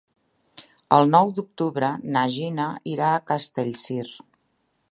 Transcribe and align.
El 0.97 1.11
nou 1.15 1.33
d'octubre 1.39 1.91
na 2.15 2.23
Gina 2.37 2.67
irà 2.93 3.11
a 3.19 3.23
Castellcir. 3.33 4.03